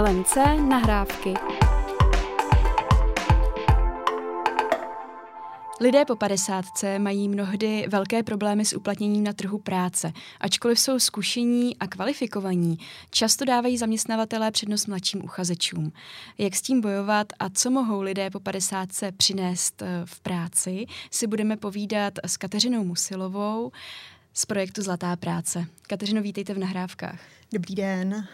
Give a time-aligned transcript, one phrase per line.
[0.00, 0.36] LMC
[0.68, 1.34] nahrávky.
[5.80, 6.64] Lidé po 50
[6.98, 10.12] mají mnohdy velké problémy s uplatněním na trhu práce.
[10.40, 12.78] Ačkoliv jsou zkušení a kvalifikovaní,
[13.10, 15.92] často dávají zaměstnavatelé přednost mladším uchazečům.
[16.38, 21.26] Jak s tím bojovat a co mohou lidé po 50 přinést eh, v práci, si
[21.26, 23.72] budeme povídat s Kateřinou Musilovou
[24.34, 25.66] z projektu Zlatá práce.
[25.82, 27.20] Kateřino, vítejte v nahrávkách.
[27.52, 28.26] Dobrý den.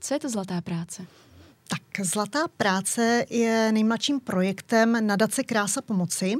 [0.00, 1.06] Co je to Zlatá práce?
[1.68, 6.34] Tak Zlatá práce je nejmladším projektem nadace Krása pomoci.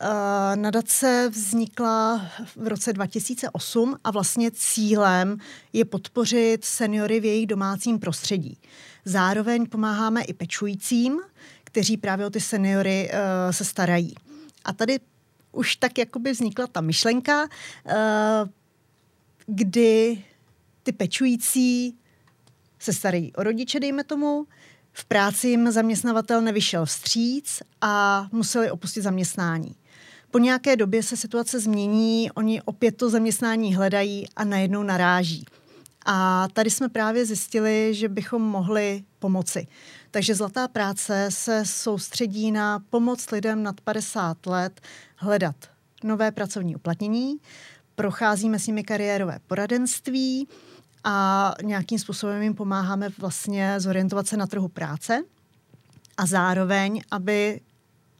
[0.00, 5.38] Eh, nadace vznikla v roce 2008 a vlastně cílem
[5.72, 8.58] je podpořit seniory v jejich domácím prostředí.
[9.04, 11.20] Zároveň pomáháme i pečujícím,
[11.64, 14.14] kteří právě o ty seniory uh, se starají.
[14.64, 15.00] A tady
[15.52, 18.48] už tak jakoby vznikla ta myšlenka, uh,
[19.46, 20.24] kdy
[20.82, 21.98] ty pečující
[22.78, 24.46] se starají o rodiče, dejme tomu,
[24.92, 29.74] v práci jim zaměstnavatel nevyšel vstříc a museli opustit zaměstnání.
[30.30, 35.44] Po nějaké době se situace změní, oni opět to zaměstnání hledají a najednou naráží.
[36.06, 39.66] A tady jsme právě zjistili, že bychom mohli pomoci.
[40.10, 44.80] Takže Zlatá práce se soustředí na pomoc lidem nad 50 let
[45.16, 45.56] hledat
[46.04, 47.36] nové pracovní uplatnění,
[47.94, 50.48] procházíme s nimi kariérové poradenství
[51.04, 55.22] a nějakým způsobem jim pomáháme vlastně zorientovat se na trhu práce
[56.16, 57.60] a zároveň, aby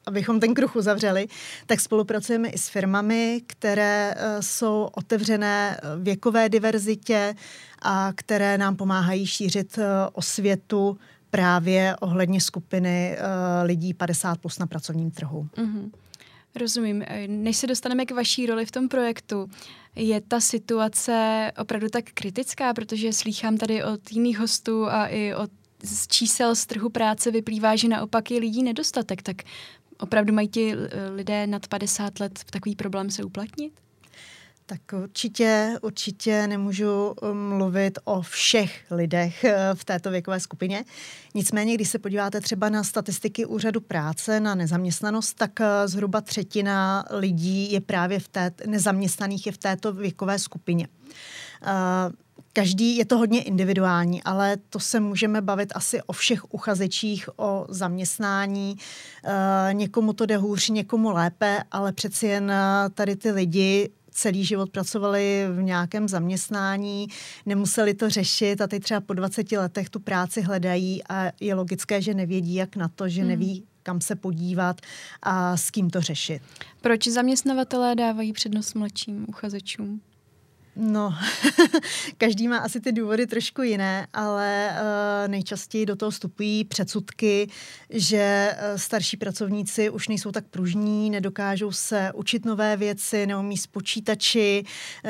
[0.06, 1.28] abychom ten kruh uzavřeli,
[1.66, 7.34] tak spolupracujeme i s firmami, které uh, jsou otevřené věkové diverzitě
[7.82, 10.98] a které nám pomáhají šířit uh, osvětu
[11.30, 13.18] právě ohledně skupiny
[13.62, 15.48] lidí 50 plus na pracovním trhu.
[15.56, 15.90] Mm-hmm.
[16.54, 17.04] Rozumím.
[17.26, 19.50] Než se dostaneme k vaší roli v tom projektu,
[19.96, 25.50] je ta situace opravdu tak kritická, protože slýchám tady od jiných hostů a i od
[25.82, 29.22] z čísel z trhu práce vyplývá, že naopak je lidí nedostatek.
[29.22, 29.36] Tak
[29.98, 30.74] opravdu mají ti
[31.14, 33.72] lidé nad 50 let takový problém se uplatnit?
[34.70, 40.84] Tak určitě, určitě nemůžu um, mluvit o všech lidech uh, v této věkové skupině.
[41.34, 47.04] Nicméně, když se podíváte třeba na statistiky úřadu práce na nezaměstnanost, tak uh, zhruba třetina
[47.10, 50.88] lidí je právě v té, nezaměstnaných je v této věkové skupině.
[51.62, 52.12] Uh,
[52.52, 57.66] každý, je to hodně individuální, ale to se můžeme bavit asi o všech uchazečích o
[57.68, 58.76] zaměstnání.
[59.72, 62.52] Někomu to jde hůř, někomu lépe, ale přeci jen
[62.94, 67.08] tady ty lidi celý život pracovali v nějakém zaměstnání,
[67.46, 72.02] nemuseli to řešit a teď třeba po 20 letech tu práci hledají a je logické,
[72.02, 73.30] že nevědí, jak na to, že hmm.
[73.30, 74.80] neví, kam se podívat
[75.22, 76.42] a s kým to řešit.
[76.80, 80.00] Proč zaměstnavatelé dávají přednost mladším uchazečům?
[80.80, 81.14] No,
[82.18, 87.50] každý má asi ty důvody trošku jiné, ale uh, nejčastěji do toho vstupují předsudky,
[87.90, 93.66] že uh, starší pracovníci už nejsou tak pružní, nedokážou se učit nové věci, neumí s
[93.66, 94.64] počítači,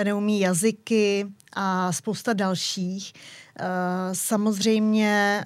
[0.04, 3.12] neumí jazyky a spousta dalších.
[3.60, 3.66] Uh,
[4.12, 5.44] samozřejmě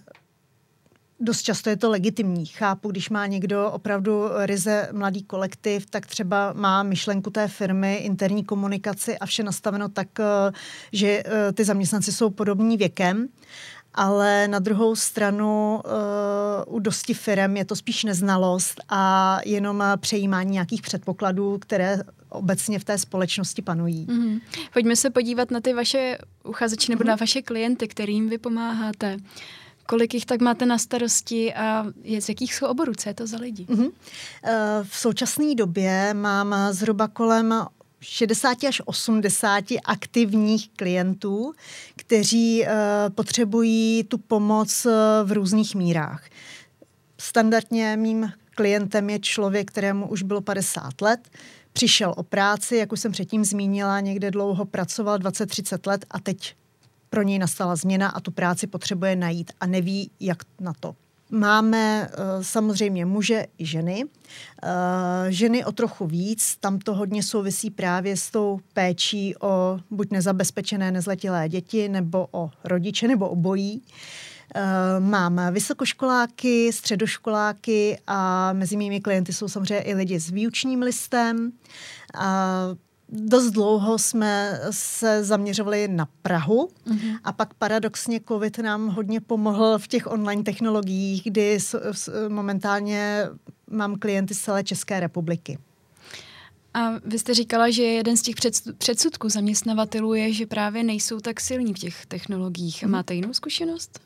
[1.23, 2.47] dost často je to legitimní.
[2.47, 8.45] Chápu, když má někdo opravdu ryze mladý kolektiv, tak třeba má myšlenku té firmy, interní
[8.45, 10.53] komunikaci a vše nastaveno tak, eh,
[10.93, 13.29] že eh, ty zaměstnanci jsou podobní věkem.
[13.95, 20.51] Ale na druhou stranu uh, u dosti firm je to spíš neznalost a jenom přejímání
[20.51, 24.07] nějakých předpokladů, které obecně v té společnosti panují.
[24.07, 24.41] Mm-hmm.
[24.73, 27.07] Pojďme se podívat na ty vaše uchazeče nebo mm-hmm.
[27.07, 29.17] na vaše klienty, kterým vy pomáháte.
[29.87, 32.93] Kolik jich tak máte na starosti a je, z jakých jsou oborů?
[32.97, 33.65] Co je to za lidi?
[33.65, 33.91] Mm-hmm.
[34.83, 37.55] V současné době mám zhruba kolem
[38.03, 41.53] 60 až 80 aktivních klientů,
[41.97, 42.69] kteří uh,
[43.15, 44.93] potřebují tu pomoc uh,
[45.25, 46.25] v různých mírách.
[47.19, 51.29] Standardně mým klientem je člověk, kterému už bylo 50 let,
[51.73, 56.55] přišel o práci, jak už jsem předtím zmínila, někde dlouho pracoval 20-30 let a teď
[57.13, 60.95] pro něj nastala změna a tu práci potřebuje najít a neví, jak na to.
[61.31, 64.05] Máme uh, samozřejmě muže i ženy.
[64.05, 64.11] Uh,
[65.29, 70.91] ženy o trochu víc, tam to hodně souvisí právě s tou péčí o buď nezabezpečené
[70.91, 73.83] nezletilé děti, nebo o rodiče, nebo obojí.
[73.83, 81.53] Uh, mám vysokoškoláky, středoškoláky a mezi mými klienty jsou samozřejmě i lidi s výučním listem.
[83.15, 87.19] Dost dlouho jsme se zaměřovali na Prahu mm-hmm.
[87.25, 91.59] a pak paradoxně COVID nám hodně pomohl v těch online technologiích, kdy
[92.29, 93.25] momentálně
[93.71, 95.59] mám klienty z celé České republiky.
[96.75, 98.35] A vy jste říkala, že jeden z těch
[98.79, 102.83] předsudků zaměstnavatelů je, že právě nejsou tak silní v těch technologiích.
[102.83, 102.93] Mhm.
[102.93, 104.01] máte jinou zkušenost?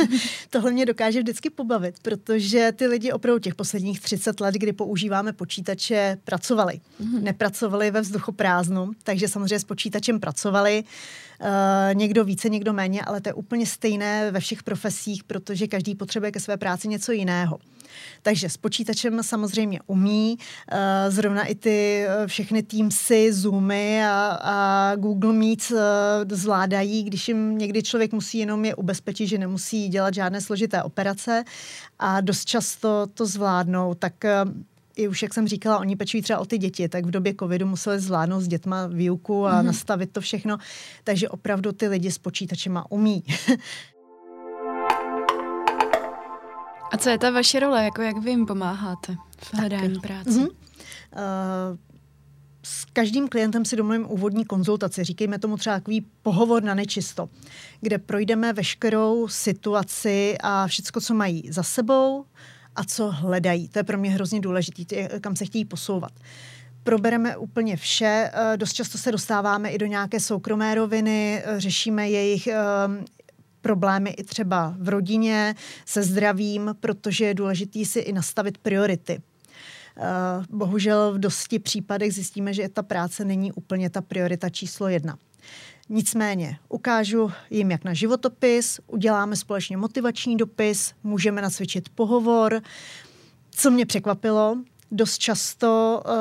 [0.50, 5.32] Tohle mě dokáže vždycky pobavit, protože ty lidi opravdu těch posledních 30 let, kdy používáme
[5.32, 6.80] počítače, pracovali.
[7.00, 7.22] Mm-hmm.
[7.22, 10.84] Nepracovali ve vzduchu prázdnu, takže samozřejmě s počítačem pracovali.
[11.40, 15.94] Uh, někdo více, někdo méně, ale to je úplně stejné ve všech profesích, protože každý
[15.94, 17.58] potřebuje ke své práci něco jiného.
[18.22, 20.78] Takže s počítačem samozřejmě umí, uh,
[21.08, 25.78] zrovna i ty uh, všechny Teamsy, Zoomy a, a Google Meet uh,
[26.28, 31.44] zvládají, když jim někdy člověk musí jenom je ubezpečit, že nemusí dělat žádné složité operace
[31.98, 34.14] a dost často to zvládnou, tak
[35.00, 37.66] i už, jak jsem říkala, oni pečují třeba o ty děti, tak v době covidu
[37.66, 39.64] museli zvládnout s dětma výuku a mm-hmm.
[39.64, 40.58] nastavit to všechno.
[41.04, 43.24] Takže opravdu ty lidi s počítačema umí.
[46.92, 47.84] a co je ta vaše role?
[47.84, 50.30] Jako jak vy jim pomáháte v hledání tak, práce?
[50.30, 50.48] Mm-hmm.
[50.50, 51.78] Uh,
[52.62, 57.28] s každým klientem si domluvím úvodní konzultaci, říkejme tomu třeba takový pohovor na nečisto,
[57.80, 62.24] kde projdeme veškerou situaci a všechno, co mají za sebou,
[62.76, 63.68] a co hledají.
[63.68, 66.12] To je pro mě hrozně důležité, kam se chtějí posouvat
[66.82, 68.30] probereme úplně vše.
[68.32, 73.04] Eh, dost často se dostáváme i do nějaké soukromé roviny, eh, řešíme jejich ehm,
[73.60, 75.54] problémy i třeba v rodině,
[75.86, 79.20] se zdravím, protože je důležité si i nastavit priority.
[79.96, 80.02] Eh,
[80.50, 85.18] bohužel v dosti případech zjistíme, že ta práce není úplně ta priorita číslo jedna.
[85.92, 92.60] Nicméně ukážu jim, jak na životopis, uděláme společně motivační dopis, můžeme nacvičit pohovor.
[93.50, 94.56] Co mě překvapilo,
[94.90, 96.12] dost často uh,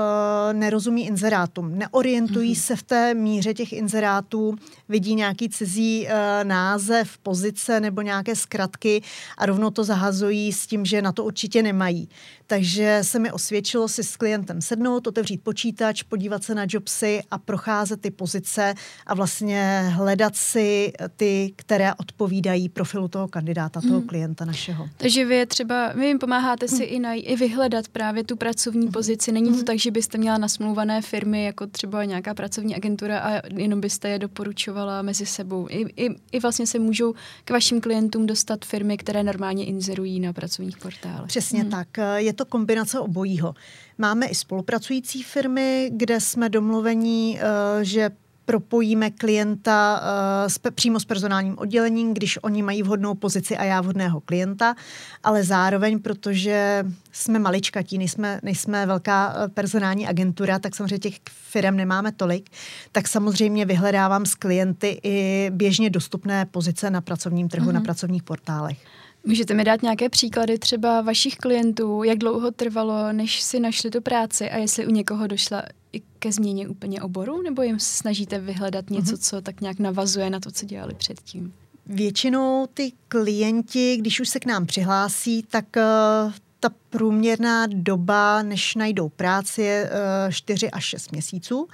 [0.54, 1.78] nerozumí inzerátům.
[1.78, 2.62] Neorientují mm-hmm.
[2.66, 4.56] se v té míře těch inzerátů,
[4.90, 6.12] vidí nějaký cizí uh,
[6.44, 9.02] název, pozice nebo nějaké zkratky
[9.38, 12.10] a rovnou to zahazují s tím, že na to určitě nemají.
[12.50, 17.38] Takže se mi osvědčilo si s klientem sednout, otevřít počítač, podívat se na jobsy a
[17.38, 18.74] procházet ty pozice
[19.06, 24.08] a vlastně hledat si ty, které odpovídají profilu toho kandidáta, toho mm.
[24.08, 24.90] klienta našeho.
[24.98, 26.96] Takže vy třeba, vy jim pomáháte si mm.
[26.96, 28.92] i, na, i vyhledat právě tu pracovní mm.
[28.92, 29.32] pozici.
[29.32, 29.64] Není to mm.
[29.64, 34.20] tak, že byste měla nasmluvané firmy, jako třeba nějaká pracovní agentura a jenom byste je
[34.20, 35.68] doporučovala mezi sebou.
[35.70, 37.14] I, i, i vlastně se můžou
[37.46, 41.28] k vašim klientům dostat firmy, které normálně inzerují na pracovních portálech.
[41.28, 41.70] Přesně mm.
[41.70, 41.88] tak.
[42.16, 43.54] Je to kombinace obojího.
[43.98, 48.10] Máme i spolupracující firmy, kde jsme domluvení, eh, že
[48.50, 53.82] propojíme klienta uh, s, přímo s personálním oddělením, když oni mají vhodnou pozici a já
[53.82, 54.76] vhodného klienta,
[55.24, 61.76] ale zároveň, protože jsme maličkatí, nejsme, nejsme velká uh, personální agentura, tak samozřejmě těch firm
[61.76, 62.50] nemáme tolik,
[62.92, 67.74] tak samozřejmě vyhledávám s klienty i běžně dostupné pozice na pracovním trhu, mm-hmm.
[67.74, 68.78] na pracovních portálech.
[69.24, 74.02] Můžete mi dát nějaké příklady třeba vašich klientů, jak dlouho trvalo, než si našli tu
[74.02, 75.64] práci a jestli u někoho došla
[75.94, 79.30] i ke změně úplně oboru, nebo jim snažíte vyhledat něco, mm-hmm.
[79.30, 81.54] co tak nějak navazuje na to, co dělali předtím?
[81.86, 88.76] Většinou ty klienti, když už se k nám přihlásí, tak uh, ta průměrná doba, než
[88.76, 89.90] najdou práci, je
[90.28, 91.68] uh, 4 až 6 měsíců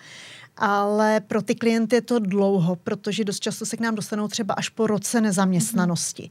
[0.57, 4.53] ale pro ty klienty je to dlouho, protože dost často se k nám dostanou třeba
[4.53, 6.29] až po roce nezaměstnanosti.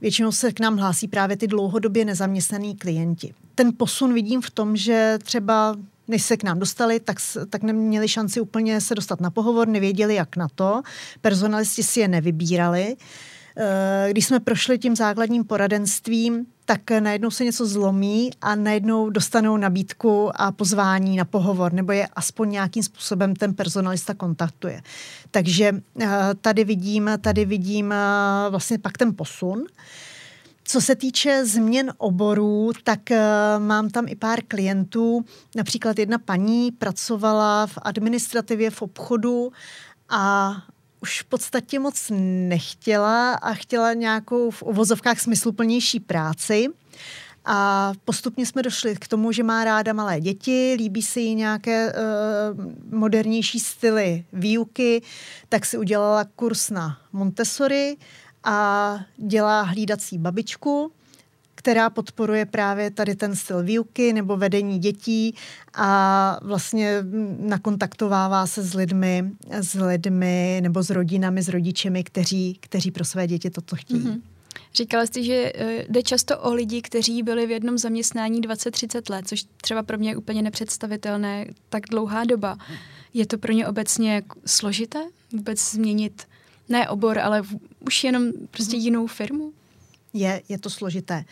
[0.00, 3.34] Většinou se k nám hlásí právě ty dlouhodobě nezaměstnaní klienti.
[3.54, 5.76] Ten posun vidím v tom, že třeba
[6.08, 7.16] než se k nám dostali, tak,
[7.50, 10.82] tak neměli šanci úplně se dostat na pohovor, nevěděli, jak na to.
[11.20, 12.96] Personalisti si je nevybírali.
[14.10, 20.30] Když jsme prošli tím základním poradenstvím, tak najednou se něco zlomí a najednou dostanou nabídku
[20.34, 24.82] a pozvání na pohovor, nebo je aspoň nějakým způsobem ten personalista kontaktuje.
[25.30, 26.08] Takže eh,
[26.40, 27.96] tady vidím, tady vidím eh,
[28.50, 29.64] vlastně pak ten posun.
[30.68, 33.16] Co se týče změn oborů, tak uh,
[33.64, 35.24] mám tam i pár klientů.
[35.56, 39.52] Například jedna paní pracovala v administrativě v obchodu
[40.08, 40.52] a
[41.02, 42.12] už v podstatě moc
[42.48, 46.68] nechtěla a chtěla nějakou v uvozovkách smysluplnější práci.
[47.44, 51.92] A postupně jsme došli k tomu, že má ráda malé děti, líbí se jí nějaké
[51.92, 52.64] uh,
[52.98, 55.02] modernější styly výuky,
[55.48, 57.96] tak si udělala kurz na Montessori
[58.44, 60.92] a dělá hlídací babičku
[61.66, 65.34] která podporuje právě tady ten styl výuky nebo vedení dětí
[65.74, 67.04] a vlastně
[67.38, 73.26] nakontaktovává se s lidmi, s lidmi nebo s rodinami, s rodičemi, kteří, kteří pro své
[73.26, 74.00] děti toto chtějí.
[74.00, 74.20] Mm-hmm.
[74.74, 79.28] Říkala jste, že eh, jde často o lidi, kteří byli v jednom zaměstnání 20-30 let,
[79.28, 82.58] což třeba pro mě je úplně nepředstavitelné, tak dlouhá doba.
[83.14, 86.22] Je to pro ně obecně složité vůbec změnit
[86.68, 87.42] ne obor, ale
[87.80, 89.52] už jenom prostě jinou firmu?
[90.16, 91.24] Je, je to složité.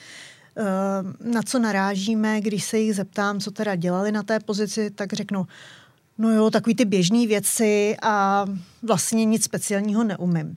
[0.57, 5.12] Ehm, na co narážíme, když se jich zeptám, co teda dělali na té pozici, tak
[5.12, 5.47] řeknu,
[6.19, 8.47] No jo, takový ty běžné věci a
[8.83, 10.57] vlastně nic speciálního neumím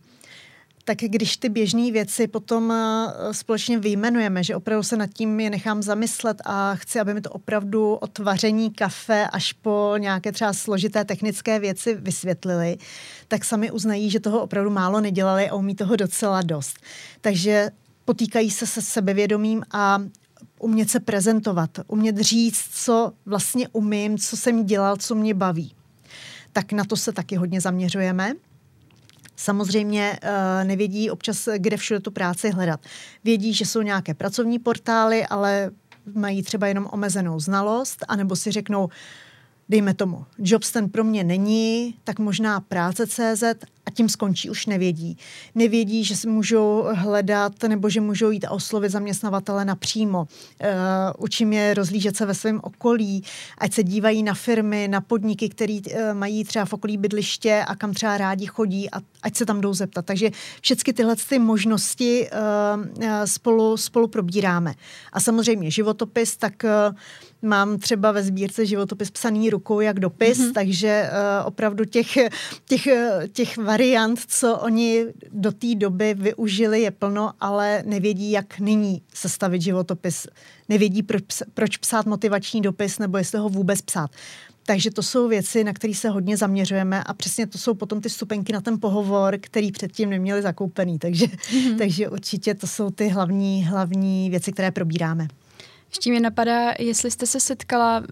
[0.88, 5.50] tak když ty běžné věci potom eh, společně vyjmenujeme, že opravdu se nad tím je
[5.50, 10.54] nechám zamyslet a chci, aby mi to opravdu od vaření kafe až po nějaké třeba
[10.54, 12.78] složité technické věci vysvětlili,
[13.28, 16.78] tak sami uznají, že toho opravdu málo nedělali a umí toho docela dost.
[17.22, 17.70] Takže
[18.08, 20.00] potýkají se se sebevědomím a
[20.60, 25.74] umět se prezentovat, umět říct, co vlastně umím, co jsem dělal, co mě baví.
[26.54, 28.34] Tak na to se taky hodně zaměřujeme.
[29.36, 32.80] Samozřejmě uh, nevědí občas, kde všude tu práci hledat.
[33.24, 35.72] Vědí, že jsou nějaké pracovní portály, ale
[36.14, 38.90] mají třeba jenom omezenou znalost, anebo si řeknou,
[39.70, 43.44] dejme tomu, Jobs ten pro mě není, tak možná práce CZ
[43.88, 45.18] a tím skončí, už nevědí.
[45.56, 50.20] Nevědí, že si můžou hledat nebo že můžou jít a oslovit zaměstnavatele napřímo.
[50.20, 50.68] Uh,
[51.18, 53.24] učím je rozlížet se ve svém okolí,
[53.58, 57.76] ať se dívají na firmy, na podniky, které uh, mají třeba v okolí bydliště a
[57.76, 60.06] kam třeba rádi chodí a ať se tam jdou zeptat.
[60.06, 64.74] Takže všechny tyhle ty možnosti uh, spolu, spolu probíráme.
[65.14, 66.96] A samozřejmě životopis, tak uh,
[67.42, 70.54] mám třeba ve sbírce životopis psaný rukou jak dopis, mm-hmm.
[70.54, 72.08] takže uh, opravdu těch,
[72.66, 72.88] těch,
[73.32, 73.77] těch variant,
[74.28, 80.28] co oni do té doby využili, je plno, ale nevědí, jak nyní sestavit životopis.
[80.70, 84.12] Nevědí, proč, proč psát motivační dopis nebo jestli ho vůbec psát.
[84.66, 88.10] Takže to jsou věci, na které se hodně zaměřujeme a přesně to jsou potom ty
[88.10, 91.00] stupenky na ten pohovor, který předtím neměli zakoupený.
[91.00, 91.78] Takže, mm-hmm.
[91.78, 95.28] takže určitě to jsou ty hlavní, hlavní věci, které probíráme.
[95.90, 98.04] Ještě mě napadá, jestli jste se setkala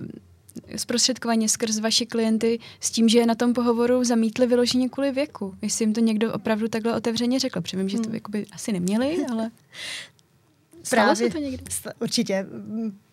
[0.75, 5.55] zprostředkovaně skrz vaši klienty s tím, že je na tom pohovoru zamítli vyloženě kvůli věku.
[5.62, 7.62] Jestli jim to někdo opravdu takhle otevřeně řekl.
[7.62, 8.13] Přemím, že to hmm.
[8.13, 9.51] jakoby asi neměli, ale
[10.83, 11.63] Stalo se to někdy?
[12.00, 12.45] Určitě.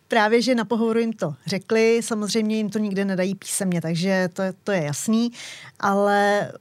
[0.09, 4.43] Právě, že na pohovoru jim to řekli, samozřejmě jim to nikde nedají písemně, takže to,
[4.65, 5.33] to je jasný,
[5.81, 6.53] ale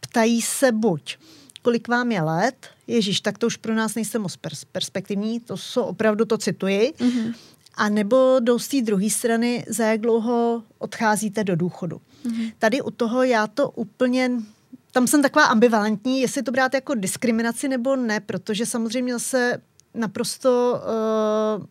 [0.00, 1.16] ptají se buď,
[1.62, 5.56] kolik vám je let, Ježíš, tak to už pro nás nejste moc pers- perspektivní, to
[5.56, 7.34] jsou opravdu to cituji, mm-hmm.
[7.74, 12.00] A nebo jdou z té druhé strany, za jak dlouho odcházíte do důchodu.
[12.26, 12.52] Mm-hmm.
[12.58, 14.30] Tady u toho já to úplně
[14.92, 19.62] tam jsem taková ambivalentní, jestli to brát jako diskriminaci nebo ne, protože samozřejmě zase
[19.94, 20.80] naprosto
[21.58, 21.66] uh,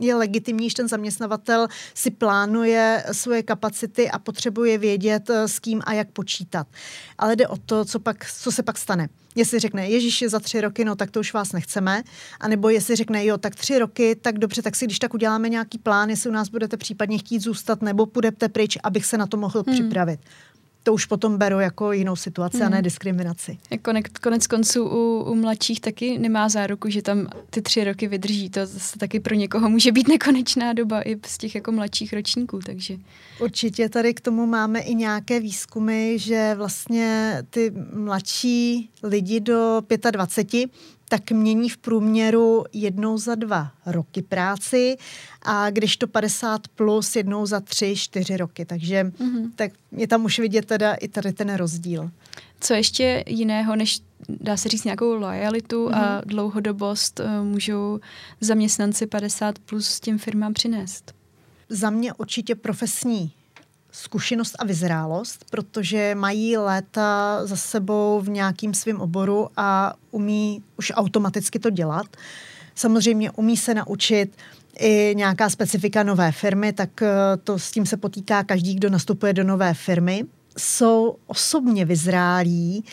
[0.00, 5.82] je legitimní, že ten zaměstnavatel si plánuje svoje kapacity a potřebuje vědět, eh, s kým
[5.84, 6.66] a jak počítat.
[7.18, 9.08] Ale jde o to, co, pak, co se pak stane.
[9.34, 12.02] Jestli řekne, Ježíš je za tři roky, no tak to už vás nechceme.
[12.40, 15.48] A nebo jestli řekne, jo, tak tři roky, tak dobře, tak si když tak uděláme
[15.48, 19.26] nějaký plán, jestli u nás budete případně chtít zůstat, nebo půjdete pryč, abych se na
[19.26, 19.74] to mohl hmm.
[19.74, 20.20] připravit
[20.84, 22.66] to už potom beru jako jinou situaci hmm.
[22.66, 22.84] a ne hmm.
[22.84, 23.58] diskriminaci.
[23.82, 28.50] Konec, konec konců u, u mladších taky nemá záruku, že tam ty tři roky vydrží.
[28.50, 32.58] To zase taky pro někoho může být nekonečná doba i z těch jako mladších ročníků,
[32.66, 32.96] takže...
[33.40, 40.70] Určitě tady k tomu máme i nějaké výzkumy, že vlastně ty mladší lidi do 25
[41.14, 44.96] tak mění v průměru jednou za dva roky práci
[45.42, 48.64] a když to 50 plus jednou za tři, čtyři roky.
[48.64, 49.50] Takže mm-hmm.
[49.56, 52.10] tak je tam už vidět teda i tady ten rozdíl.
[52.60, 55.94] Co ještě jiného, než dá se říct nějakou lojalitu mm-hmm.
[55.94, 56.22] a mhm.
[56.26, 58.00] dlouhodobost eh, můžou
[58.40, 61.14] zaměstnanci 50 plus těm firmám přinést?
[61.68, 63.32] Za mě určitě profesní
[63.94, 70.92] zkušenost a vyzrálost, protože mají léta za sebou v nějakým svém oboru a umí už
[70.94, 72.06] automaticky to dělat.
[72.74, 74.36] Samozřejmě umí se naučit
[74.78, 77.08] i nějaká specifika nové firmy, tak eh,
[77.44, 80.24] to s tím se potýká každý, kdo nastupuje do nové firmy.
[80.58, 82.84] Jsou osobně vyzrálí,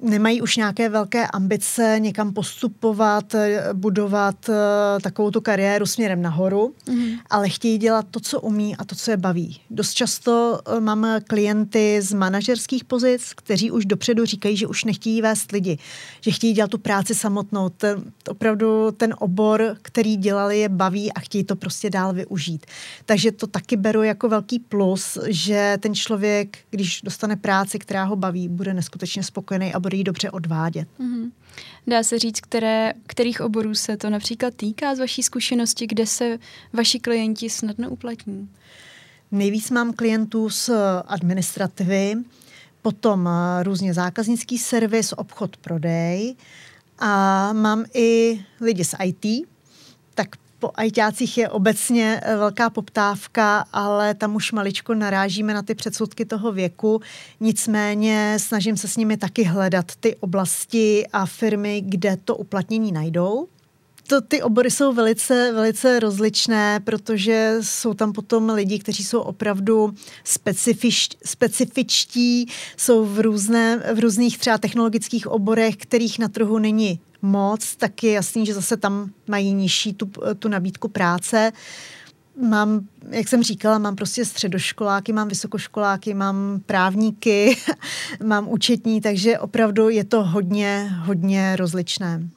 [0.00, 4.54] nemají už nějaké velké ambice někam postupovat, eh, budovat uh,
[5.02, 7.18] takovou tu kariéru směrem nahoru, mm-hmm.
[7.30, 9.60] ale chtějí dělat to, co umí a to, co je baví.
[9.70, 15.22] Dost často uh, mám klienty z manažerských pozic, kteří už dopředu říkají, že už nechtějí
[15.22, 15.78] vést lidi,
[16.20, 17.68] že chtějí dělat tu práci samotnou.
[17.68, 22.66] Ten, opravdu ten obor, který dělali, je baví a chtějí to prostě dál využít.
[23.06, 28.16] Takže to taky beru jako velký plus, že ten člověk, když dostane práci, která ho
[28.16, 30.88] baví, bude neskutečně spokojený a bude ji dobře odvádět.
[31.00, 31.30] Mm-hmm.
[31.86, 36.38] Dá se říct, které, kterých oborů se to například týká z vaší zkušenosti, kde se
[36.72, 38.48] vaši klienti snadno uplatní?
[39.32, 40.70] Nejvíc mám klientů z
[41.06, 42.14] administrativy,
[42.82, 46.36] potom eh, různě zákaznický servis, obchod, prodej
[46.98, 49.48] a mám i lidi z IT,
[50.14, 50.28] tak
[50.58, 56.24] po ajťácích je obecně eh, velká poptávka, ale tam už maličko narážíme na ty předsudky
[56.24, 57.00] toho věku.
[57.40, 63.48] Nicméně snažím se s nimi taky hledat ty oblasti a firmy, kde to uplatnění najdou.
[64.06, 69.94] to, ty obory jsou velice, velice rozličné, protože jsou tam potom lidi, kteří jsou opravdu
[70.24, 77.76] specifič, specifičtí, jsou v, různé, v různých třeba technologických oborech, kterých na trhu není moc,
[77.76, 81.52] tak je jasný, že zase tam mají nižší tu, tu nabídku práce.
[82.48, 87.56] Mám, jak jsem říkala, mám prostě středoškoláky, mám vysokoškoláky, mám právníky,
[88.24, 92.28] mám účetní, takže opravdu je to hodně, hodně rozličné.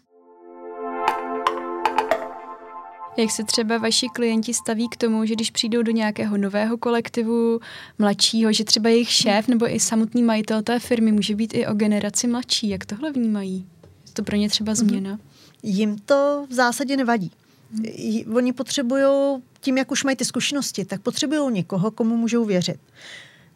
[3.18, 7.60] Jak se třeba vaši klienti staví k tomu, že když přijdou do nějakého nového kolektivu,
[8.00, 11.74] mladšího, že třeba jejich šéf nebo i samotný majitel té firmy může být i o
[11.74, 12.70] generaci mladší?
[12.70, 13.68] Jak tohle vnímají?
[14.14, 14.76] To pro ně třeba mhm.
[14.76, 15.20] změna?
[15.64, 17.32] Jim to v zásadě nevadí.
[17.74, 18.36] Hmm.
[18.36, 22.80] Oni potřebují, tím jak už mají ty zkušenosti, tak potřebují někoho, komu můžou věřit.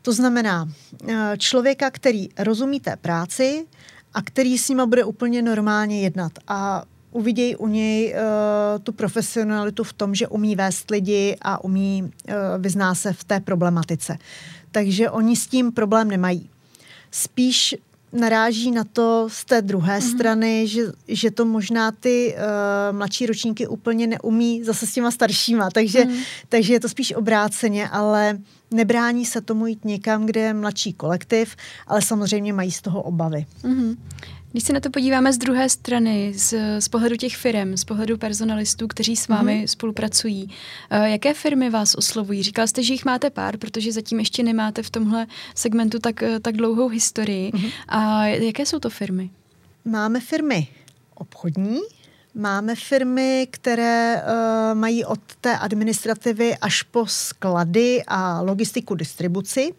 [0.02, 0.70] To znamená
[1.08, 3.66] eh, člověka, který rozumí té práci
[4.14, 6.32] a který s nima bude úplně normálně jednat.
[6.48, 6.84] A
[7.16, 12.34] uvidějí u něj uh, tu profesionalitu v tom, že umí vést lidi a umí, uh,
[12.60, 14.18] vyzná se v té problematice.
[14.72, 16.50] Takže oni s tím problém nemají.
[17.12, 17.76] Spíš
[18.16, 20.16] naráží na to z té druhé mm-hmm.
[20.16, 25.70] strany, že, že to možná ty uh, mladší ročníky úplně neumí zase s těma staršíma,
[25.70, 26.18] takže, mm.
[26.50, 28.38] takže je to spíš obráceně, ale
[28.72, 31.56] nebrání se tomu jít někam, kde je mladší kolektiv,
[31.88, 33.46] ale samozřejmě mají z toho obavy.
[33.64, 33.98] Mm-hmm.
[34.56, 38.18] Když se na to podíváme z druhé strany, z, z pohledu těch firm, z pohledu
[38.18, 39.68] personalistů, kteří s vámi mm-hmm.
[39.68, 42.44] spolupracují, uh, jaké firmy vás oslovují?
[42.44, 46.40] Říkal jste, že jich máte pár, protože zatím ještě nemáte v tomhle segmentu tak, eh,
[46.40, 47.52] tak dlouhou historii.
[47.52, 47.72] Mm-hmm.
[47.88, 49.30] A jaké jsou to firmy?
[49.86, 50.68] Máme firmy
[51.16, 51.80] obchodní,
[52.38, 59.74] Máme firmy, které uh, mají od té administrativy až po sklady a logistiku distribuci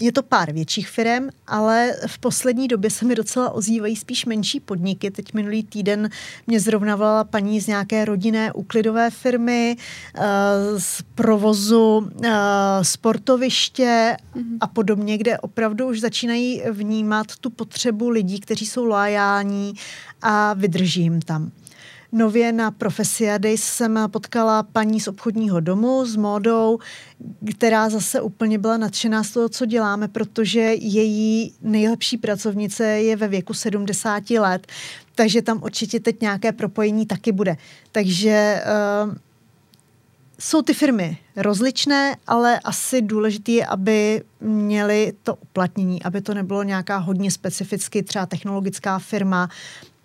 [0.00, 4.60] je to pár větších firm, ale v poslední době se mi docela ozývají spíš menší
[4.60, 5.10] podniky.
[5.10, 6.10] Teď minulý týden
[6.46, 9.76] mě zrovna volala paní z nějaké rodinné úklidové firmy,
[10.14, 10.22] eh,
[10.78, 12.30] z provozu eh,
[12.82, 14.58] sportoviště mm-hmm.
[14.60, 19.74] a podobně, kde opravdu už začínají vnímat tu potřebu lidí, kteří jsou loajální
[20.22, 21.50] a vydrží jim tam.
[22.14, 26.78] Nově na Profesiady jsem potkala paní z obchodního domu s módou,
[27.56, 33.28] která zase úplně byla nadšená z toho, co děláme, protože její nejlepší pracovnice je ve
[33.28, 34.66] věku 70 let,
[35.14, 37.56] takže tam určitě teď nějaké propojení taky bude.
[37.92, 38.62] Takže
[39.06, 39.14] uh,
[40.38, 46.62] jsou ty firmy rozličné, ale asi důležité je, aby měli to uplatnění, aby to nebylo
[46.62, 49.48] nějaká hodně specificky třeba technologická firma,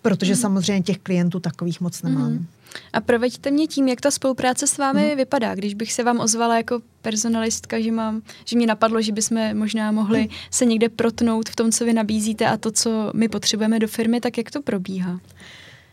[0.02, 0.40] protože mm.
[0.40, 2.30] samozřejmě těch klientů takových moc nemám.
[2.30, 2.46] Mm.
[2.92, 5.16] A proveďte mě tím, jak ta spolupráce s vámi mm.
[5.16, 5.54] vypadá.
[5.54, 9.92] Když bych se vám ozvala jako personalistka, že, mám, že mě napadlo, že bychom možná
[9.92, 10.28] mohli mm.
[10.50, 14.20] se někde protnout v tom, co vy nabízíte a to, co my potřebujeme do firmy,
[14.20, 15.20] tak jak to probíhá?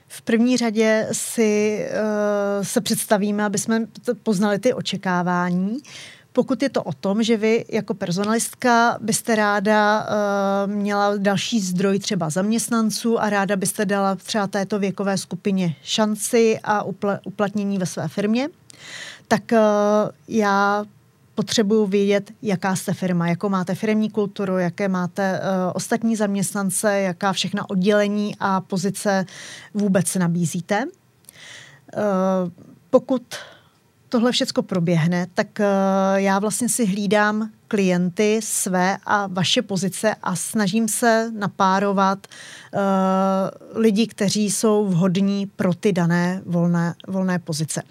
[0.07, 3.85] V první řadě si uh, se představíme, aby jsme
[4.23, 5.71] poznali ty očekávání.
[5.71, 5.77] Uh,
[6.37, 11.99] pokud je to o tom, že vy jako personalistka byste ráda uh, měla další zdroj
[11.99, 17.85] třeba zaměstnanců a ráda byste dala třeba této věkové skupině šanci a upl- uplatnění ve
[17.85, 18.49] své firmě,
[19.27, 19.57] tak uh,
[20.27, 20.85] já
[21.35, 27.33] potřebuju vědět, jaká jste firma, jakou máte firmní kulturu, jaké máte uh, ostatní zaměstnance, jaká
[27.33, 29.25] všechna oddělení a pozice
[29.73, 30.85] vůbec nabízíte.
[30.85, 32.51] Uh,
[32.89, 33.23] pokud
[34.09, 35.65] tohle všechno proběhne, tak uh,
[36.15, 42.79] já vlastně si hlídám klienty své a vaše pozice a snažím se napárovat uh,
[43.81, 47.81] lidi, kteří jsou vhodní pro ty dané volné, volné pozice.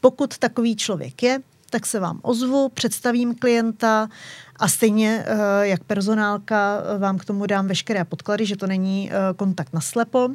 [0.00, 4.08] Pokud takový člověk je, tak se vám ozvu, představím klienta
[4.56, 9.36] a stejně uh, jak personálka vám k tomu dám veškeré podklady, že to není uh,
[9.36, 10.28] kontakt na slepo.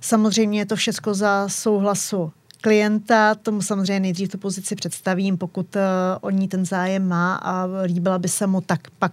[0.00, 2.32] Samozřejmě je to všechno za souhlasu
[2.64, 5.82] klienta, tomu samozřejmě nejdřív tu pozici představím, pokud uh,
[6.20, 9.12] o ní ten zájem má a líbila by se mu, tak pak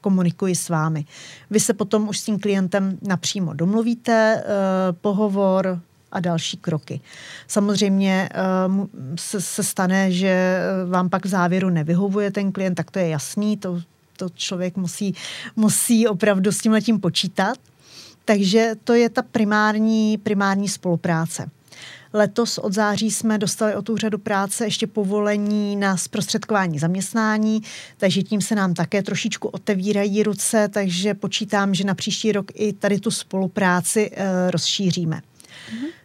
[0.00, 1.04] komunikuji s vámi.
[1.50, 5.80] Vy se potom už s tím klientem napřímo domluvíte, uh, pohovor,
[6.12, 7.00] a další kroky.
[7.48, 8.28] Samozřejmě
[8.68, 8.86] uh,
[9.16, 10.58] se, se stane, že
[10.90, 13.80] vám pak v závěru nevyhovuje ten klient, tak to je jasný, to,
[14.16, 15.14] to člověk musí,
[15.56, 17.58] musí opravdu s tím letím počítat.
[18.24, 21.50] Takže to je ta primární, primární spolupráce.
[22.12, 27.62] Letos od září jsme dostali od úřadu práce ještě povolení na zprostředkování zaměstnání,
[27.96, 32.72] takže tím se nám také trošičku otevírají ruce, takže počítám, že na příští rok i
[32.72, 35.20] tady tu spolupráci e, rozšíříme.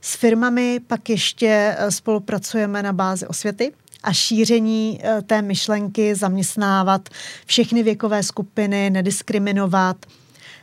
[0.02, 7.10] S firmami pak ještě eh, spolupracujeme na bázi osvěty a šíření e, té myšlenky zaměstnávat
[7.46, 9.98] všechny věkové skupiny, nediskriminovat.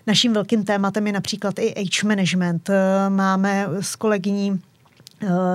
[0.07, 2.71] Naším velkým tématem je například i age management.
[3.09, 4.61] Máme s kolegyní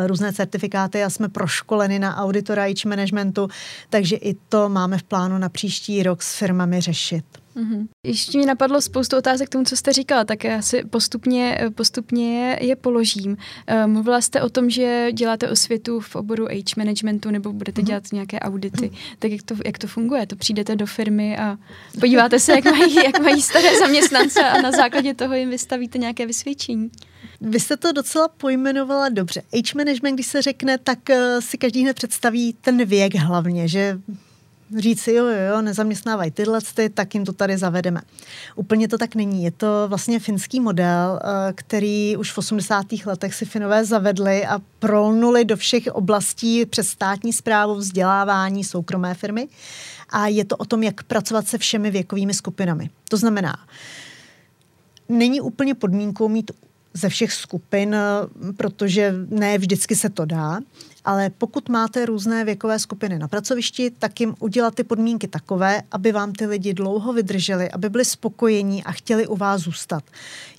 [0.05, 3.47] různé certifikáty a jsme proškoleni na auditora age managementu,
[3.89, 7.25] takže i to máme v plánu na příští rok s firmami řešit.
[7.55, 7.87] Mm-hmm.
[8.05, 12.57] Ještě mi napadlo spoustu otázek k tomu, co jste říkala, tak já si postupně, postupně
[12.61, 13.31] je, položím.
[13.31, 17.85] Uh, mluvila jste o tom, že děláte osvětu v oboru age managementu nebo budete mm-hmm.
[17.85, 18.85] dělat nějaké audity.
[18.85, 19.15] Mm-hmm.
[19.19, 20.27] Tak jak to, jak to funguje?
[20.27, 21.57] To přijdete do firmy a
[21.99, 26.25] podíváte se, jak mají, jak mají staré zaměstnance a na základě toho jim vystavíte nějaké
[26.25, 26.91] vysvědčení.
[27.41, 29.41] Vy jste to docela pojmenovala dobře.
[29.53, 33.99] Age management, když se řekne, tak uh, si každý hned představí ten věk hlavně, že
[34.77, 38.01] říct si, jo, jo, jo, nezaměstnávají tyhle, ty, tak jim to tady zavedeme.
[38.55, 39.43] Úplně to tak není.
[39.43, 43.05] Je to vlastně finský model, eh, který už v 80.
[43.05, 49.47] letech si Finové zavedli a prolnuli do všech oblastí přes státní zprávu, vzdělávání, soukromé firmy.
[50.09, 52.89] A je to o tom, jak pracovat se všemi věkovými skupinami.
[53.09, 53.55] To znamená,
[55.09, 56.51] není úplně podmínkou mít
[56.99, 57.95] ze všech skupin,
[58.57, 60.59] protože ne vždycky se to dá,
[61.05, 66.11] ale pokud máte různé věkové skupiny na pracovišti, tak jim udělat ty podmínky takové, aby
[66.11, 70.03] vám ty lidi dlouho vydrželi, aby byli spokojení a chtěli u vás zůstat.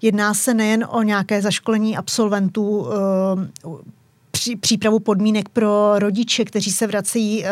[0.03, 7.45] Jedná se nejen o nějaké zaškolení absolventů, eh, přípravu podmínek pro rodiče, kteří se vracejí
[7.45, 7.51] eh,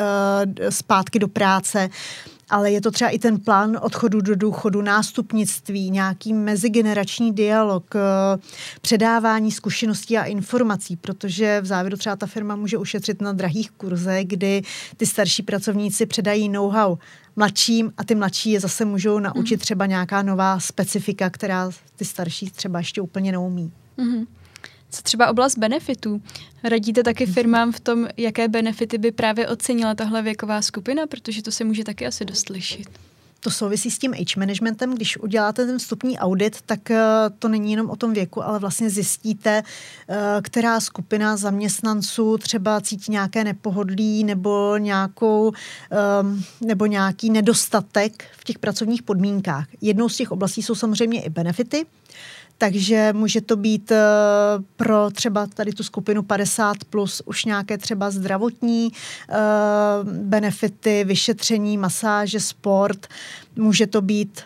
[0.71, 1.91] zpátky do práce,
[2.51, 8.01] ale je to třeba i ten plán odchodu do důchodu, nástupnictví, nějaký mezigenerační dialog, eh,
[8.81, 14.27] předávání zkušeností a informací, protože v závěru třeba ta firma může ušetřit na drahých kurzech,
[14.27, 14.63] kdy
[14.97, 16.97] ty starší pracovníci předají know-how
[17.37, 19.61] mladším a ty mladší je zase můžou naučit mhm.
[19.61, 23.73] třeba nějaká nová specifika, která ty starší třeba ještě úplně neumí.
[23.99, 24.27] Mm-hmm.
[24.91, 26.23] Co třeba oblast benefitů?
[26.65, 31.53] Radíte taky firmám v tom, jaké benefity by právě ocenila tahle věková skupina, protože to
[31.53, 32.89] se může taky asi dost lišit.
[33.41, 34.95] To souvisí s tím age managementem.
[34.95, 37.05] Když uděláte ten vstupní audit, tak eh,
[37.39, 39.63] to není jenom o tom věku, ale vlastně zjistíte,
[40.09, 45.53] eh, která skupina zaměstnanců třeba cítí nějaké nepohodlí nebo, nějakou,
[45.91, 49.67] ehm, nebo nějaký nedostatek v těch pracovních podmínkách.
[49.81, 51.87] Jednou z těch oblastí jsou samozřejmě i benefity.
[52.59, 54.05] Takže může to být eh,
[54.77, 58.93] pro třeba tady tu skupinu 50 plus už nějaké třeba zdravotní
[59.31, 59.35] eh,
[60.05, 63.07] benefity, vyšetření, masáže, sport.
[63.57, 64.41] Může to být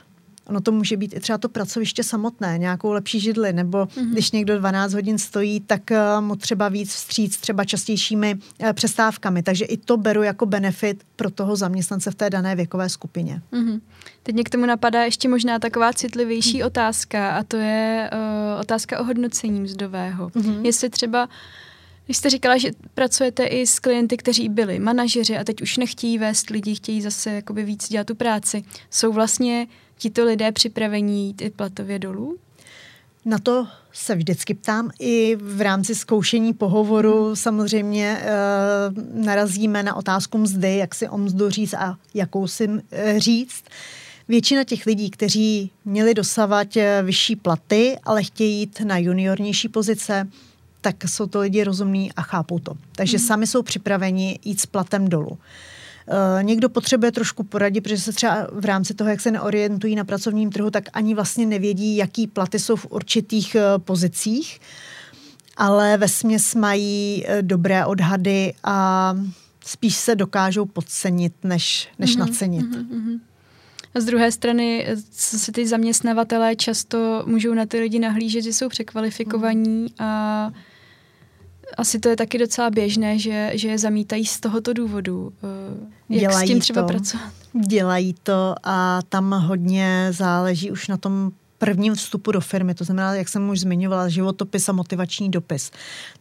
[0.47, 4.13] Ono to může být i třeba to pracoviště samotné, nějakou lepší židli, nebo mm-hmm.
[4.13, 9.43] když někdo 12 hodin stojí, tak uh, mu třeba víc vstříc třeba častějšími uh, přestávkami.
[9.43, 13.43] Takže i to beru jako benefit pro toho zaměstnance v té dané věkové skupině.
[13.53, 13.81] Mm-hmm.
[14.23, 16.67] Teď mě k tomu napadá ještě možná taková citlivější mm.
[16.67, 20.29] otázka a to je uh, otázka o hodnocení mzdového.
[20.29, 20.65] Mm-hmm.
[20.65, 21.29] Jestli třeba
[22.05, 26.19] když jste říkala, že pracujete i s klienty, kteří byli manažeři a teď už nechtějí
[26.19, 29.67] vést lidi, chtějí zase jakoby víc dělat tu práci, jsou vlastně
[29.99, 32.39] tito lidé připravení jít i platově dolů?
[33.25, 34.91] Na to se vždycky ptám.
[34.99, 37.37] I v rámci zkoušení pohovoru hmm.
[37.37, 38.31] samozřejmě e,
[39.15, 43.65] narazíme na otázku mzdy, jak si o mzdu říct a jakou si e, říct.
[44.29, 50.29] Většina těch lidí, kteří měli dosavat eh, vyšší platy, ale chtějí jít na juniornější pozice,
[50.83, 52.73] tak jsou to lidi rozumní a chápou to.
[52.97, 53.27] Takže hmm.
[53.27, 55.39] sami jsou připraveni jít s platem dolů.
[56.09, 60.05] Eh, někdo potřebuje trošku poradit, protože se třeba v rámci toho, jak se neorientují na
[60.05, 64.61] pracovním trhu, tak ani vlastně nevědí, jaký platy jsou v určitých eh, pozicích,
[65.57, 69.15] ale ve směs mají eh, dobré odhady a
[69.65, 72.67] spíš se dokážou podcenit, než, než mm-hmm, nacenit.
[72.67, 73.21] Mm-hmm.
[73.95, 78.69] A z druhé strany se ty zaměstnavatelé často můžou na ty lidi nahlížet, že jsou
[78.69, 80.51] překvalifikovaní a
[81.77, 85.33] asi to je taky docela běžné, že, že je zamítají z tohoto důvodu.
[85.45, 87.33] Eh, jak dělají s tím třeba to, pracovat?
[87.67, 93.15] Dělají to a tam hodně záleží už na tom prvním vstupu do firmy, to znamená,
[93.15, 95.71] jak jsem už zmiňovala, životopis a motivační dopis.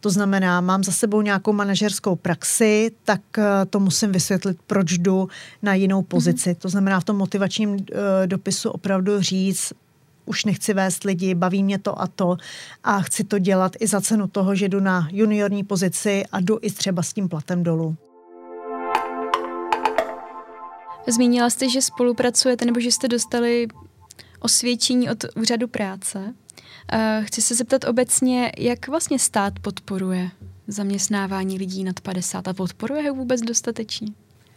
[0.00, 5.28] To znamená, mám za sebou nějakou manažerskou praxi, tak eh, to musím vysvětlit, proč jdu
[5.62, 6.50] na jinou pozici.
[6.50, 6.62] Mm-hmm.
[6.62, 7.76] To znamená, v tom motivačním uh,
[8.26, 9.72] dopisu opravdu říct,
[10.32, 12.36] už nechci vést lidi, baví mě to a to
[12.84, 16.58] a chci to dělat i za cenu toho, že jdu na juniorní pozici a jdu
[16.62, 17.96] i třeba s tím platem dolů.
[21.08, 23.66] Zmínila jste, že spolupracujete nebo že jste dostali
[24.40, 26.34] osvědčení od úřadu práce.
[27.22, 30.30] Chci se zeptat obecně, jak vlastně stát podporuje
[30.66, 34.08] zaměstnávání lidí nad 50 a podporuje ho vůbec dostatečně?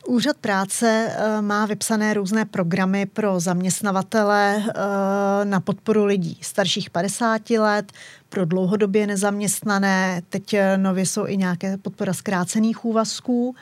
[0.08, 7.50] Úřad práce eh, má vypsané různé programy pro zaměstnavatele eh, na podporu lidí starších 50
[7.50, 7.92] let,
[8.30, 13.56] pro dlouhodobě nezaměstnané, teď eh, nově jsou i nějaké podpora zkrácených úvazků.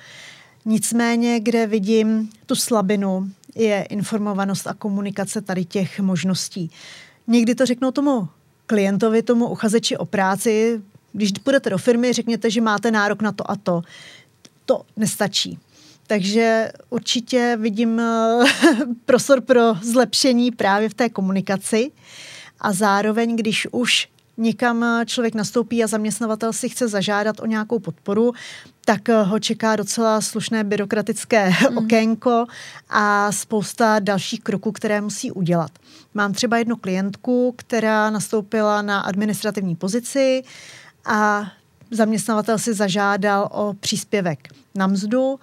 [0.65, 6.71] Nicméně, kde vidím tu slabinu, je informovanost a komunikace tady těch možností.
[7.27, 8.27] Někdy to řeknou tomu
[8.65, 10.82] klientovi, tomu uchazeči o práci,
[11.13, 13.82] Když půjdete do firmy, řekněte, že máte nárok na to a to.
[14.65, 15.60] To nestačí.
[16.08, 18.44] Takže určitě vidím eh,
[19.06, 21.92] prostor pro zlepšení právě v té komunikaci.
[22.60, 28.34] A zároveň, když už někam člověk nastoupí a zaměstnavatel si chce zažádat o nějakou podporu,
[28.86, 31.78] tak ho čeká docela slušné byrokratické mm.
[31.78, 32.46] okénko
[32.89, 35.72] a spousta dalších kroků, které musí udělat.
[36.13, 40.44] Mám třeba jednu klientku, která nastoupila na administrativní pozici
[41.06, 41.52] a
[41.92, 45.39] zaměstnavatel si zažádal o příspěvek na mzdu.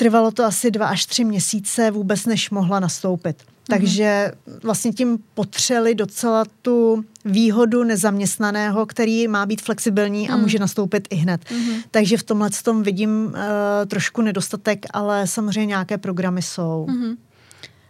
[0.00, 3.42] Trvalo to asi dva až tři měsíce vůbec, než mohla nastoupit.
[3.66, 4.32] Takže
[4.62, 10.42] vlastně tím potřeli docela tu výhodu nezaměstnaného, který má být flexibilní a mm.
[10.42, 11.40] může nastoupit i hned.
[11.50, 11.74] Mm.
[11.90, 13.32] Takže v tomhle tom vidím uh,
[13.86, 16.86] trošku nedostatek, ale samozřejmě nějaké programy jsou.
[16.88, 17.16] Mm.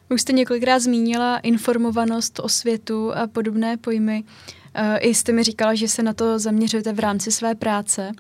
[0.09, 4.25] Už jste několikrát zmínila informovanost o světu a podobné pojmy.
[4.25, 8.09] Uh, I jste mi říkala, že se na to zaměřujete v rámci své práce.
[8.09, 8.17] Uh,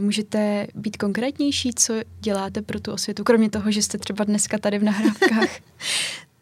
[0.00, 4.78] můžete být konkrétnější, co děláte pro tu osvětu, kromě toho, že jste třeba dneska tady
[4.78, 5.48] v nahrávkách?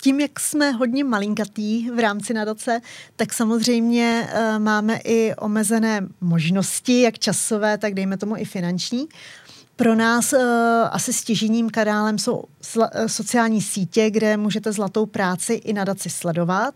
[0.00, 2.80] tím, jak jsme hodně malinkatý v rámci nadace,
[3.16, 9.06] tak samozřejmě uh, máme i omezené možnosti, jak časové, tak dejme tomu i finanční.
[9.76, 10.40] Pro nás uh,
[10.90, 12.44] asi stěžením kanálem jsou
[13.06, 16.74] sociální sítě, kde můžete zlatou práci i nadaci sledovat.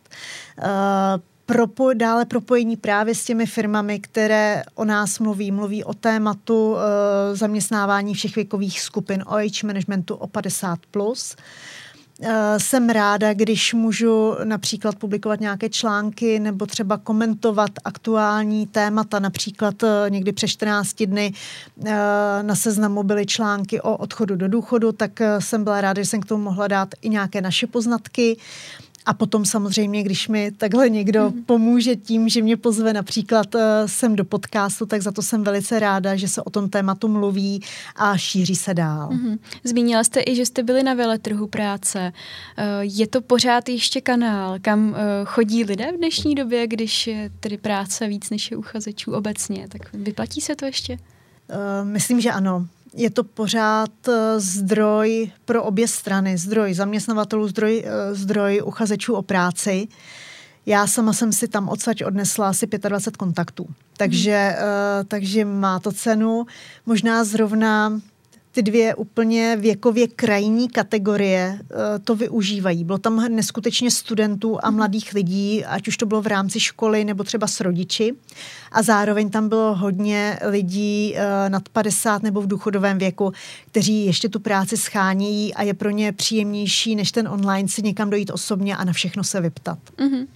[1.47, 5.53] Propo, dále propojení právě s těmi firmami, které o nás mluví.
[5.53, 6.79] Mluví o tématu uh,
[7.33, 10.77] zaměstnávání všech věkových skupin, o age managementu o 50+.
[10.91, 11.37] Plus.
[12.23, 19.19] Eh, jsem ráda, když můžu například publikovat nějaké články nebo třeba komentovat aktuální témata.
[19.19, 21.33] Například eh, někdy přes 14 dny
[22.43, 26.27] na seznamu byly články o odchodu do důchodu, tak jsem byla ráda, že jsem k
[26.27, 28.37] tomu mohla dát i nějaké naše poznatky.
[29.07, 31.43] A potom samozřejmě, když mi takhle někdo mm.
[31.43, 35.81] pomůže tím, že mě pozve například uh, sem do podcastu, tak za to jsem velice
[35.81, 37.63] ráda, že se o tom tématu mluví
[37.97, 39.11] a šíří se dál.
[39.11, 39.39] Mm.
[39.65, 42.13] Zmínila jste i, že jste byli na veletrhu práce.
[42.59, 47.31] Uh, je to pořád ještě kanál, kam uh, chodí lidé v dnešní době, když je
[47.41, 49.69] tedy práce víc než je uchazečů obecně?
[49.69, 50.93] Tak vyplatí se to ještě?
[50.93, 57.83] Uh, myslím, že ano je to pořád eh, zdroj pro obě strany, zdroj zaměstnavatelů, zdroj,
[57.87, 59.89] eh, zdroj uchazečů o práci.
[60.67, 63.67] Já sama jsem si tam odsaď odnesla asi 25 kontaktů.
[63.97, 65.07] Takže, hmm.
[65.09, 66.47] takže má to cenu.
[66.87, 68.01] Možná zrovna
[68.55, 72.85] ty dvě úplně věkově krajní kategorie uh, to využívají.
[72.85, 77.25] Bylo tam neskutečně studentů a mladých lidí, ať už to bylo v rámci školy nebo
[77.25, 78.15] třeba s rodiči.
[78.73, 83.33] A zároveň tam bylo hodně lidí uh, nad 50 nebo v důchodovém věku,
[83.67, 88.11] kteří ještě tu práci schánějí a je pro ně příjemnější, než ten online si někam
[88.11, 89.79] dojít osobně a na všechno se vyptat.
[89.99, 90.27] Mm-hmm.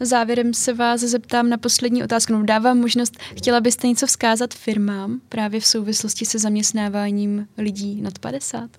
[0.00, 2.32] Závěrem se vás zeptám na poslední otázku.
[2.32, 8.18] No, dávám možnost, chtěla byste něco vzkázat firmám právě v souvislosti se zaměstnáváním lidí nad
[8.18, 8.70] 50?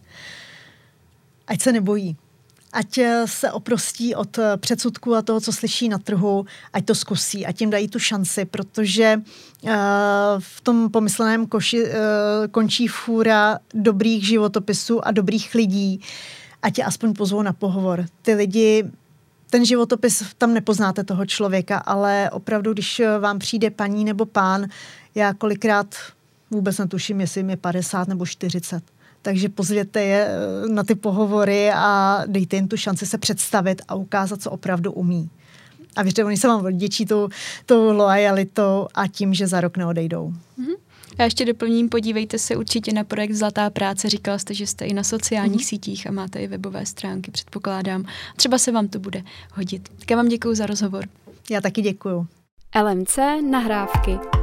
[1.47, 2.17] Ať se nebojí.
[2.73, 6.95] Ať eh, se oprostí od eh, předsudku a toho, co slyší na trhu, ať to
[6.95, 9.21] zkusí, ať jim dají tu šanci, protože
[9.63, 9.71] uh,
[10.39, 11.89] v tom pomysleném koši uh,
[12.51, 16.01] končí fůra dobrých životopisů a dobrých lidí,
[16.61, 18.05] ať je aspoň pozvou na pohovor.
[18.21, 18.83] Ty lidi
[19.53, 24.65] ten životopis, tam nepoznáte toho člověka, ale opravdu, když vám přijde paní nebo pán,
[25.15, 25.95] já kolikrát
[26.51, 28.83] vůbec netuším, jestli jim je 50 nebo 40.
[29.21, 33.95] Takže pozvěte je eh, na ty pohovory a dejte jim tu šanci se představit a
[33.95, 35.29] ukázat, co opravdu umí.
[35.95, 37.29] A věřte, oni se vám vděčí tou,
[37.65, 40.33] tou lojalitou a tím, že za rok neodejdou.
[40.59, 40.75] Mm-hmm.
[41.17, 44.09] Já ještě doplním, podívejte se určitě na projekt Zlatá práce.
[44.09, 45.67] Říkala jste, že jste i na sociálních mm-hmm.
[45.67, 48.05] sítích a máte i webové stránky, předpokládám.
[48.35, 49.23] Třeba se vám to bude
[49.53, 49.89] hodit.
[49.99, 51.05] Tak já vám děkuji za rozhovor.
[51.49, 52.27] Já taky děkuju.
[52.83, 53.17] LMC
[53.51, 54.42] nahrávky.